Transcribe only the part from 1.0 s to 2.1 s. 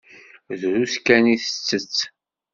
kan i tettett.